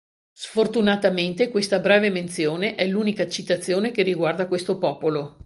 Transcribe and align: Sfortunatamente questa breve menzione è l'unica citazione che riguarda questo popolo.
Sfortunatamente 0.33 1.49
questa 1.51 1.77
breve 1.77 2.09
menzione 2.09 2.73
è 2.73 2.87
l'unica 2.87 3.27
citazione 3.29 3.91
che 3.91 4.01
riguarda 4.01 4.47
questo 4.47 4.79
popolo. 4.79 5.37